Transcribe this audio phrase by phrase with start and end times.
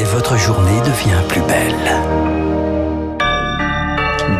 [0.00, 1.74] et votre journée devient plus belle.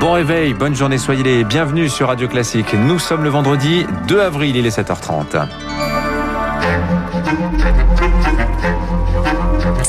[0.00, 2.72] Bon réveil, bonne journée, soyez les bienvenus sur Radio Classique.
[2.72, 5.46] Nous sommes le vendredi 2 avril, il est 7h30.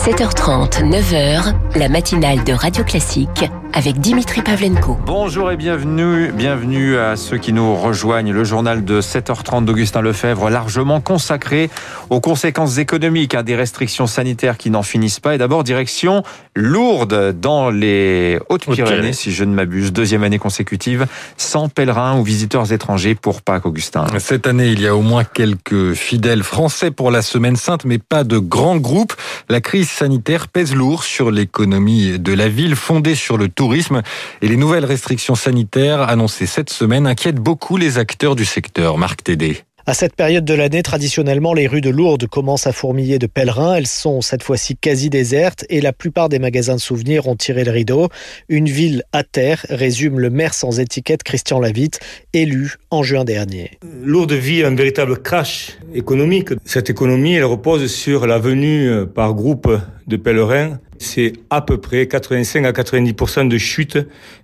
[0.03, 4.97] 7h30, 9h, la matinale de Radio Classique avec Dimitri Pavlenko.
[5.05, 8.33] Bonjour et bienvenue, bienvenue à ceux qui nous rejoignent.
[8.33, 11.69] Le journal de 7h30 d'Augustin Lefebvre, largement consacré
[12.09, 15.35] aux conséquences économiques hein, des restrictions sanitaires qui n'en finissent pas.
[15.35, 16.23] Et d'abord, direction
[16.55, 21.07] Lourdes, dans les Hautes-Pyrénées, si je ne m'abuse, deuxième année consécutive,
[21.37, 24.05] sans pèlerins ou visiteurs étrangers pour Pâques, Augustin.
[24.19, 27.99] Cette année, il y a au moins quelques fidèles français pour la Semaine Sainte, mais
[27.99, 29.13] pas de grands groupes.
[29.47, 34.01] La crise sanitaire pèse lourd sur l'économie de la ville, fondée sur le tourisme.
[34.41, 38.97] Et les nouvelles restrictions sanitaires annoncées cette semaine inquiètent beaucoup les acteurs du secteur.
[38.97, 39.63] Marc Tédé.
[39.87, 43.75] À cette période de l'année, traditionnellement, les rues de Lourdes commencent à fourmiller de pèlerins.
[43.75, 47.63] Elles sont cette fois-ci quasi désertes et la plupart des magasins de souvenirs ont tiré
[47.63, 48.09] le rideau.
[48.47, 51.99] Une ville à terre, résume le maire sans étiquette Christian Lavitte,
[52.33, 53.71] élu en juin dernier.
[54.03, 56.49] Lourdes vit un véritable crash économique.
[56.63, 59.67] Cette économie, elle repose sur la venue par groupe
[60.07, 63.97] de pèlerins c'est à peu près 85 à 90% de chute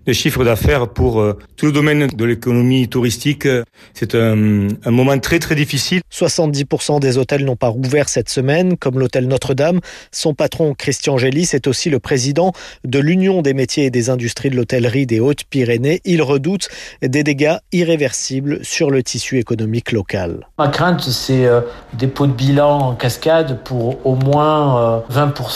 [0.05, 3.47] de chiffre d'affaires pour euh, tout le domaine de l'économie touristique.
[3.93, 6.01] C'est un, un, moment très très difficile.
[6.11, 9.81] 70% des hôtels n'ont pas rouvert cette semaine, comme l'hôtel Notre-Dame.
[10.11, 12.53] Son patron Christian Gélis est aussi le président
[12.85, 16.01] de l'Union des métiers et des industries de l'hôtellerie des Hautes-Pyrénées.
[16.05, 16.69] Il redoute
[17.01, 20.47] des dégâts irréversibles sur le tissu économique local.
[20.57, 21.61] Ma crainte, c'est euh,
[21.93, 25.46] dépôt de bilan en cascade pour au moins euh, 20%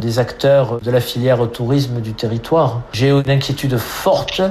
[0.00, 2.80] des acteurs de la filière tourisme du territoire.
[2.92, 4.42] J'ai une inquiétude forte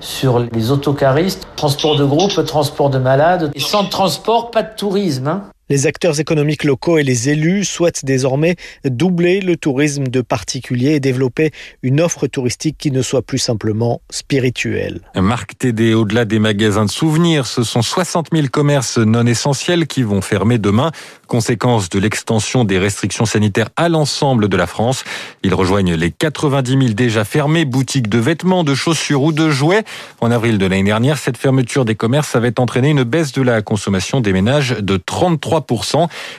[0.00, 3.50] sur les autocaristes, transport de groupe, transport de malades.
[3.54, 5.28] Et sans transport, pas de tourisme.
[5.28, 5.42] Hein.
[5.68, 11.00] Les acteurs économiques locaux et les élus souhaitent désormais doubler le tourisme de particuliers et
[11.00, 11.50] développer
[11.82, 15.00] une offre touristique qui ne soit plus simplement spirituelle.
[15.16, 20.04] Marc Tédé, au-delà des magasins de souvenirs, ce sont 60 000 commerces non essentiels qui
[20.04, 20.92] vont fermer demain,
[21.26, 25.02] conséquence de l'extension des restrictions sanitaires à l'ensemble de la France.
[25.42, 29.82] Ils rejoignent les 90 000 déjà fermés, boutiques de vêtements, de chaussures ou de jouets.
[30.20, 33.62] En avril de l'année dernière, cette fermeture des commerces avait entraîné une baisse de la
[33.62, 35.55] consommation des ménages de 33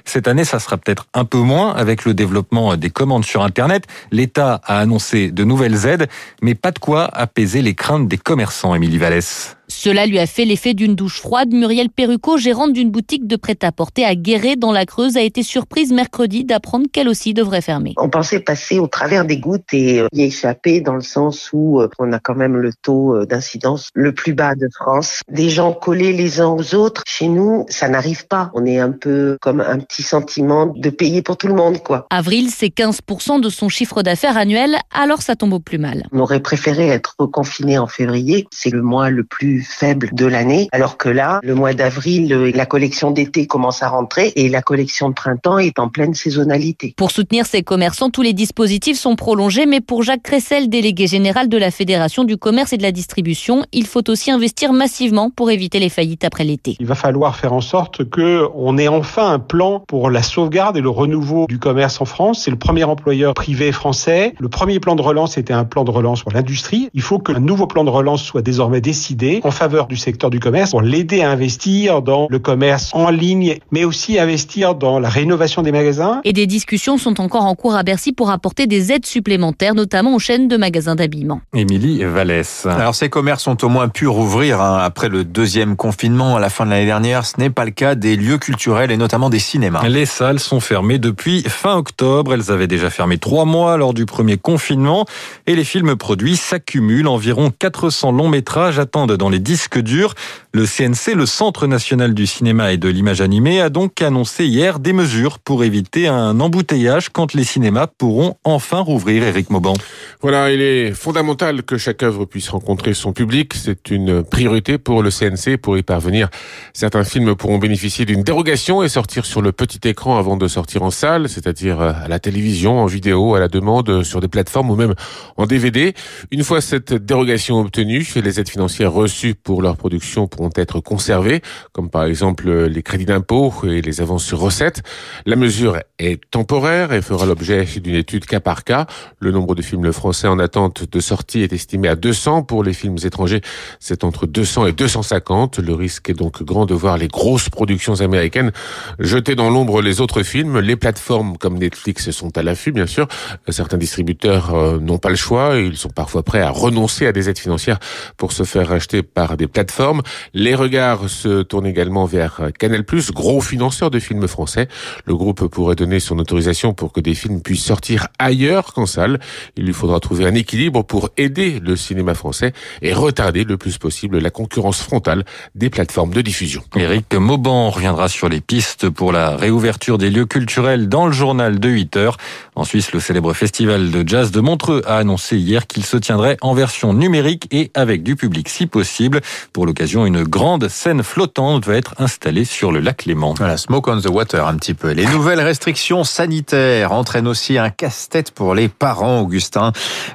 [0.06, 3.86] cette année, ça sera peut-être un peu moins avec le développement des commandes sur Internet.
[4.12, 6.08] L'État a annoncé de nouvelles aides,
[6.42, 9.57] mais pas de quoi apaiser les craintes des commerçants, Émilie Vallès.
[9.80, 11.54] Cela lui a fait l'effet d'une douche froide.
[11.54, 15.94] Muriel Perrucot, gérante d'une boutique de prêt-à-porter à Guéret dans la Creuse, a été surprise
[15.94, 17.94] mercredi d'apprendre qu'elle aussi devrait fermer.
[17.98, 21.90] On pensait passer au travers des gouttes et y échapper dans le sens où euh,
[22.00, 25.22] on a quand même le taux euh, d'incidence le plus bas de France.
[25.30, 28.50] Des gens collés les uns aux autres, chez nous, ça n'arrive pas.
[28.56, 32.08] On est un peu comme un petit sentiment de payer pour tout le monde, quoi.
[32.10, 36.08] Avril, c'est 15% de son chiffre d'affaires annuel, alors ça tombe au plus mal.
[36.12, 38.48] On aurait préféré être reconfiné en février.
[38.52, 42.66] C'est le mois le plus faible de l'année, alors que là, le mois d'avril, la
[42.66, 46.94] collection d'été commence à rentrer et la collection de printemps est en pleine saisonnalité.
[46.98, 51.50] Pour soutenir ces commerçants, tous les dispositifs sont prolongés, mais pour Jacques Cressel, délégué général
[51.50, 55.52] de la Fédération du commerce et de la distribution, il faut aussi investir massivement pour
[55.52, 56.76] éviter les faillites après l'été.
[56.80, 60.78] Il va falloir faire en sorte que on ait enfin un plan pour la sauvegarde
[60.78, 62.44] et le renouveau du commerce en France.
[62.44, 64.34] C'est le premier employeur privé français.
[64.40, 66.90] Le premier plan de relance était un plan de relance pour l'industrie.
[66.94, 70.40] Il faut qu'un nouveau plan de relance soit désormais décidé en faveur du secteur du
[70.40, 75.10] commerce pour l'aider à investir dans le commerce en ligne, mais aussi investir dans la
[75.10, 76.22] rénovation des magasins.
[76.24, 80.14] Et des discussions sont encore en cours à Bercy pour apporter des aides supplémentaires, notamment
[80.16, 81.42] aux chaînes de magasins d'habillement.
[81.54, 82.66] Émilie Vallès.
[82.68, 86.50] Alors ces commerces ont au moins pu rouvrir hein, après le deuxième confinement à la
[86.50, 87.26] fin de l'année dernière.
[87.26, 89.88] Ce n'est pas le cas des lieux culturels et notamment des cinémas.
[89.88, 92.34] Les salles sont fermées depuis fin octobre.
[92.34, 95.06] Elles avaient déjà fermé trois mois lors du premier confinement
[95.48, 97.08] et les films produits s'accumulent.
[97.08, 100.14] Environ 400 longs métrages attendent dans les disques durs.
[100.52, 104.80] Le CNC, le Centre national du cinéma et de l'image animée, a donc annoncé hier
[104.80, 109.24] des mesures pour éviter un embouteillage quand les cinémas pourront enfin rouvrir.
[109.24, 109.76] Eric Mauban.
[110.22, 113.54] Voilà, il est fondamental que chaque œuvre puisse rencontrer son public.
[113.54, 115.56] C'est une priorité pour le CNC.
[115.56, 116.28] Pour y parvenir,
[116.74, 120.82] certains films pourront bénéficier d'une dérogation et sortir sur le petit écran avant de sortir
[120.82, 124.76] en salle, c'est-à-dire à la télévision, en vidéo, à la demande, sur des plateformes ou
[124.76, 124.94] même
[125.38, 125.94] en DVD.
[126.32, 131.42] Une fois cette dérogation obtenue, les aides financières reçues pour leur production pourront être conservés,
[131.72, 134.84] comme par exemple les crédits d'impôt et les avances sur recettes.
[135.26, 138.86] La mesure est temporaire et fera l'objet d'une étude cas par cas.
[139.20, 142.44] Le nombre de films français en attente de sortie est estimé à 200.
[142.44, 143.42] Pour les films étrangers,
[143.80, 145.60] c'est entre 200 et 250.
[145.60, 148.52] Le risque est donc grand de voir les grosses productions américaines
[149.00, 150.60] jeter dans l'ombre les autres films.
[150.60, 153.08] Les plateformes comme Netflix sont à l'affût, bien sûr.
[153.50, 155.58] Certains distributeurs euh, n'ont pas le choix.
[155.58, 157.80] Ils sont parfois prêts à renoncer à des aides financières
[158.18, 160.02] pour se faire racheter par des plateformes.
[160.34, 164.68] Les regards se tournent également vers Canal+, gros financeur de films français.
[165.06, 169.20] Le groupe pourrait donner son autorisation pour que des films puissent sortir ailleurs qu'en salle.
[169.56, 173.78] Il lui faudra trouver un équilibre pour aider le cinéma français et retarder le plus
[173.78, 175.26] possible la concurrence frontale
[175.56, 176.64] des plateformes de diffusion.
[176.76, 181.60] Éric Mauban reviendra sur les pistes pour la réouverture des lieux culturels dans le journal
[181.60, 182.18] de 8 heures.
[182.56, 186.38] En Suisse, le célèbre festival de jazz de Montreux a annoncé hier qu'il se tiendrait
[186.42, 189.17] en version numérique et avec du public si possible.
[189.54, 193.34] Pour l'occasion, une grande scène flottante va être installée sur le lac Léman.
[193.38, 194.92] Voilà, smoke on the water un petit peu.
[194.92, 199.72] Les nouvelles restrictions sanitaires entraînent aussi un casse-tête pour les parents, Augustin.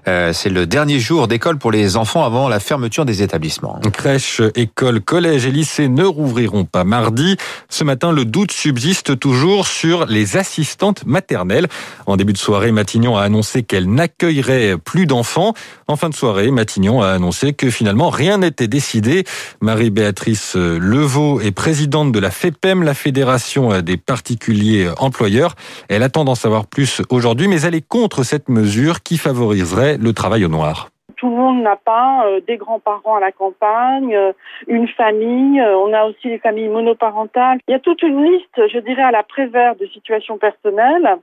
[0.09, 3.81] Euh, c'est le dernier jour d'école pour les enfants avant la fermeture des établissements.
[3.93, 7.37] Crèches, écoles, collèges et lycées ne rouvriront pas mardi.
[7.69, 11.69] Ce matin, le doute subsiste toujours sur les assistantes maternelles.
[12.07, 15.55] En début de soirée, Matignon a annoncé qu'elle n'accueillerait plus d'enfants.
[15.89, 18.92] En fin de soirée, Matignon a annoncé que finalement rien n'était décidé.
[19.61, 25.55] Marie-Béatrice Levaux est présidente de la FEPEM, la Fédération des particuliers employeurs.
[25.89, 30.13] Elle attend d'en savoir plus aujourd'hui, mais elle est contre cette mesure qui favoriserait le
[30.13, 30.93] travail au noir
[31.23, 34.33] tout le monde n'a pas euh, des grands-parents à la campagne, euh,
[34.67, 37.61] une famille, euh, on a aussi les familles monoparentales.
[37.69, 41.19] Il y a toute une liste, je dirais, à la prévère de situations personnelles.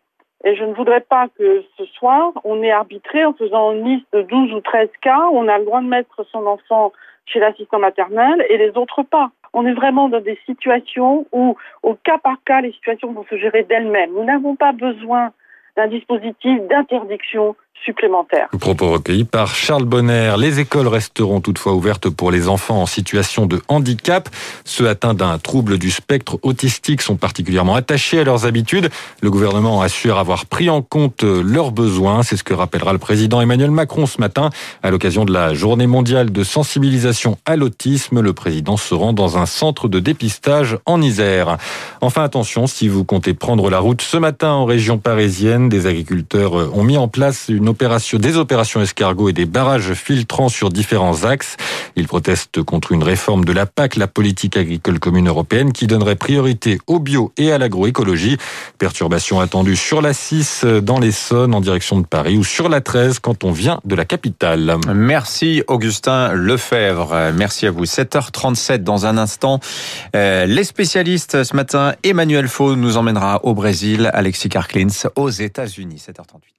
[0.45, 4.07] Et je ne voudrais pas que ce soir, on ait arbitré en faisant une liste
[4.13, 6.93] de 12 ou 13 cas, on a le droit de mettre son enfant
[7.31, 9.31] chez l'assistant maternel et les autres pas.
[9.53, 13.37] On est vraiment dans des situations où, au cas par cas, les situations vont se
[13.37, 14.11] gérer d'elles-mêmes.
[14.13, 15.31] Nous n'avons pas besoin
[15.75, 17.55] d'un dispositif d'interdiction
[17.85, 18.47] supplémentaire.
[18.59, 20.35] Propos recueillis par Charles Bonner.
[20.37, 24.29] Les écoles resteront toutefois ouvertes pour les enfants en situation de handicap.
[24.65, 28.89] Ceux atteints d'un trouble du spectre autistique sont particulièrement attachés à leurs habitudes.
[29.21, 32.23] Le gouvernement assure avoir pris en compte leurs besoins.
[32.23, 34.49] C'est ce que rappellera le président Emmanuel Macron ce matin
[34.83, 38.21] à l'occasion de la journée mondiale de sensibilisation à l'autisme.
[38.21, 41.57] Le président se rend dans un centre de dépistage en Isère.
[42.01, 46.75] Enfin, attention, si vous comptez prendre la route ce matin en région parisienne, des agriculteurs
[46.75, 51.57] ont mis en place une des opérations escargots et des barrages filtrants sur différents axes.
[51.95, 56.15] Ils protestent contre une réforme de la PAC, la politique agricole commune européenne, qui donnerait
[56.15, 58.37] priorité au bio et à l'agroécologie.
[58.77, 63.19] Perturbations attendues sur la 6 dans l'Essonne en direction de Paris ou sur la 13
[63.19, 64.77] quand on vient de la capitale.
[64.93, 67.31] Merci Augustin Lefebvre.
[67.33, 67.85] Merci à vous.
[67.85, 69.59] 7h37 dans un instant.
[70.15, 76.01] Euh, les spécialistes ce matin, Emmanuel Faux nous emmènera au Brésil, Alexis Karklins aux États-Unis.
[76.05, 76.58] 7h38.